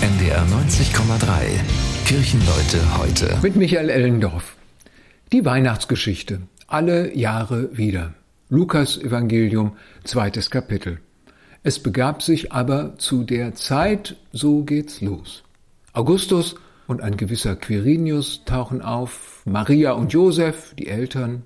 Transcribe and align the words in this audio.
NDR 0.00 0.46
90,3. 0.46 2.06
Kirchenleute 2.06 2.98
heute. 2.98 3.36
Mit 3.42 3.56
Michael 3.56 3.90
Ellendorf. 3.90 4.56
Die 5.32 5.44
Weihnachtsgeschichte. 5.44 6.42
Alle 6.68 7.16
Jahre 7.16 7.76
wieder. 7.76 8.14
Lukas 8.48 8.96
Evangelium, 8.96 9.76
zweites 10.04 10.50
Kapitel. 10.50 11.00
Es 11.64 11.82
begab 11.82 12.22
sich 12.22 12.52
aber 12.52 12.96
zu 12.98 13.24
der 13.24 13.56
Zeit, 13.56 14.14
so 14.30 14.62
geht's 14.62 15.00
los. 15.00 15.42
Augustus 15.94 16.54
und 16.86 17.02
ein 17.02 17.16
gewisser 17.16 17.56
Quirinius 17.56 18.42
tauchen 18.44 18.82
auf, 18.82 19.42
Maria 19.46 19.92
und 19.92 20.12
Josef, 20.12 20.74
die 20.78 20.86
Eltern, 20.86 21.42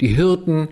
die 0.00 0.14
Hirten, 0.14 0.68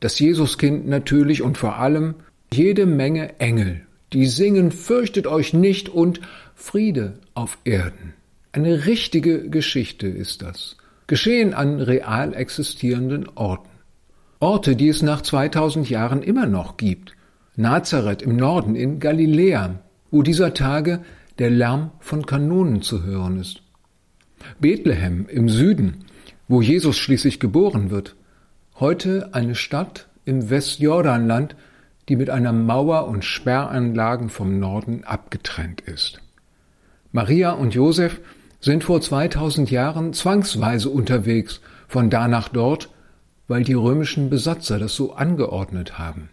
das 0.00 0.18
Jesuskind 0.18 0.88
natürlich 0.88 1.42
und 1.42 1.58
vor 1.58 1.76
allem 1.76 2.14
jede 2.50 2.86
Menge 2.86 3.38
Engel, 3.40 3.82
die 4.12 4.26
singen 4.26 4.72
Fürchtet 4.72 5.26
euch 5.26 5.52
nicht 5.52 5.88
und 5.88 6.20
Friede 6.54 7.14
auf 7.34 7.58
Erden. 7.64 8.14
Eine 8.52 8.86
richtige 8.86 9.48
Geschichte 9.50 10.06
ist 10.06 10.42
das. 10.42 10.76
Geschehen 11.06 11.54
an 11.54 11.80
real 11.80 12.34
existierenden 12.34 13.28
Orten. 13.34 13.68
Orte, 14.40 14.76
die 14.76 14.88
es 14.88 15.02
nach 15.02 15.22
2000 15.22 15.90
Jahren 15.90 16.22
immer 16.22 16.46
noch 16.46 16.76
gibt. 16.76 17.14
Nazareth 17.56 18.22
im 18.22 18.36
Norden, 18.36 18.76
in 18.76 19.00
Galiläa, 19.00 19.80
wo 20.10 20.22
dieser 20.22 20.54
Tage 20.54 21.00
der 21.38 21.50
Lärm 21.50 21.90
von 21.98 22.24
Kanonen 22.24 22.82
zu 22.82 23.04
hören 23.04 23.40
ist. 23.40 23.62
Bethlehem 24.60 25.26
im 25.28 25.48
Süden, 25.48 26.04
wo 26.46 26.62
Jesus 26.62 26.96
schließlich 26.96 27.40
geboren 27.40 27.90
wird. 27.90 28.16
Heute 28.78 29.30
eine 29.32 29.54
Stadt 29.54 30.08
im 30.24 30.50
Westjordanland, 30.50 31.56
die 32.08 32.16
mit 32.16 32.30
einer 32.30 32.52
Mauer 32.52 33.08
und 33.08 33.24
Sperranlagen 33.24 34.30
vom 34.30 34.58
Norden 34.58 35.04
abgetrennt 35.04 35.82
ist. 35.82 36.20
Maria 37.12 37.52
und 37.52 37.74
Josef 37.74 38.20
sind 38.60 38.84
vor 38.84 39.00
2000 39.00 39.70
Jahren 39.70 40.12
zwangsweise 40.12 40.90
unterwegs, 40.90 41.60
von 41.86 42.10
da 42.10 42.28
nach 42.28 42.48
dort, 42.48 42.90
weil 43.46 43.62
die 43.62 43.74
römischen 43.74 44.30
Besatzer 44.30 44.78
das 44.78 44.94
so 44.94 45.14
angeordnet 45.14 45.98
haben. 45.98 46.28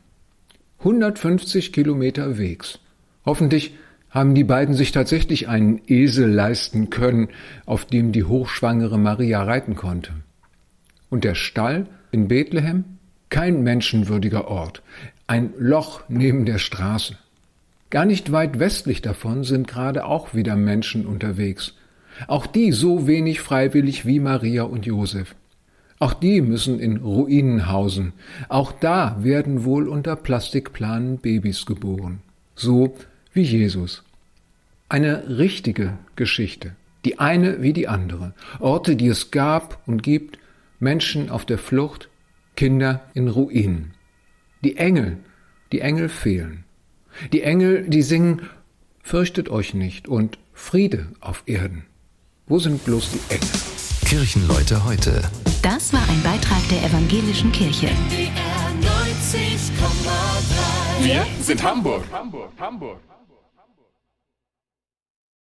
150 0.79 1.71
Kilometer 1.71 2.37
Wegs. 2.37 2.79
Hoffentlich 3.25 3.75
haben 4.09 4.35
die 4.35 4.43
beiden 4.43 4.75
sich 4.75 4.91
tatsächlich 4.91 5.47
einen 5.47 5.81
Esel 5.87 6.29
leisten 6.29 6.89
können, 6.89 7.29
auf 7.65 7.85
dem 7.85 8.11
die 8.11 8.23
hochschwangere 8.23 8.97
Maria 8.97 9.43
reiten 9.43 9.75
konnte. 9.75 10.11
Und 11.09 11.23
der 11.23 11.35
Stall 11.35 11.87
in 12.11 12.27
Bethlehem? 12.27 12.85
Kein 13.29 13.63
menschenwürdiger 13.63 14.47
Ort, 14.47 14.83
ein 15.27 15.53
Loch 15.57 16.03
neben 16.07 16.45
der 16.45 16.59
Straße. 16.59 17.17
Gar 17.89 18.05
nicht 18.05 18.31
weit 18.31 18.59
westlich 18.59 19.01
davon 19.01 19.43
sind 19.43 19.67
gerade 19.67 20.05
auch 20.05 20.33
wieder 20.33 20.55
Menschen 20.55 21.05
unterwegs. 21.05 21.73
Auch 22.27 22.45
die 22.45 22.71
so 22.71 23.07
wenig 23.07 23.41
freiwillig 23.41 24.05
wie 24.05 24.19
Maria 24.19 24.63
und 24.63 24.85
Josef. 24.85 25.35
Auch 25.99 26.13
die 26.13 26.41
müssen 26.41 26.79
in 26.79 26.97
Ruinen 26.97 27.69
hausen. 27.69 28.13
Auch 28.49 28.71
da 28.71 29.17
werden 29.21 29.63
wohl 29.63 29.87
unter 29.87 30.15
Plastikplanen 30.15 31.17
Babys 31.19 31.65
geboren. 31.65 32.21
So 32.53 32.95
wie 33.33 33.43
Jesus. 33.43 34.03
Eine 34.89 35.37
richtige 35.37 35.93
Geschichte. 36.15 36.75
Die 37.05 37.19
eine 37.19 37.61
wie 37.61 37.73
die 37.73 37.87
andere. 37.87 38.33
Orte, 38.59 38.95
die 38.95 39.07
es 39.07 39.31
gab 39.31 39.81
und 39.87 40.03
gibt, 40.03 40.37
Menschen 40.79 41.29
auf 41.29 41.45
der 41.45 41.57
Flucht, 41.57 42.09
Kinder 42.55 43.01
in 43.13 43.27
Ruinen. 43.27 43.93
Die 44.65 44.77
Engel, 44.77 45.17
die 45.71 45.79
Engel 45.79 46.09
fehlen. 46.09 46.63
Die 47.31 47.43
Engel, 47.43 47.87
die 47.87 48.01
singen, 48.01 48.49
fürchtet 49.03 49.47
euch 49.47 49.75
nicht 49.75 50.07
und 50.07 50.39
Friede 50.53 51.09
auf 51.21 51.43
Erden. 51.45 51.85
Wo 52.47 52.57
sind 52.57 52.83
bloß 52.83 53.11
die 53.11 53.21
Engel? 53.31 53.47
Kirchenleute 54.05 54.83
heute. 54.83 55.21
Das 55.61 55.93
war 55.93 56.01
ein 56.09 56.19
Beitrag 56.23 56.67
der 56.69 56.83
evangelischen 56.83 57.51
Kirche. 57.51 57.89
Wir 60.99 61.25
sind 61.41 61.61
Hamburg. 61.61 62.03
Hamburg, 62.11 62.49
Hamburg. 62.59 62.99